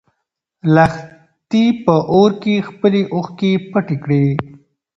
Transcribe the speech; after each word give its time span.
لښتې 0.75 1.63
په 1.83 1.95
اور 2.13 2.31
کې 2.41 2.55
خپلې 2.69 3.01
اوښکې 3.13 3.51
پټې 3.71 3.95
کړې. 4.03 4.25